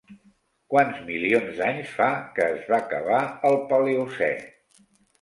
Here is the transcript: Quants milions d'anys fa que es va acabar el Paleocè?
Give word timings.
Quants 0.73 1.01
milions 1.09 1.59
d'anys 1.59 1.93
fa 1.99 2.09
que 2.39 2.49
es 2.57 2.67
va 2.75 2.79
acabar 2.87 3.23
el 3.53 3.63
Paleocè? 3.71 4.35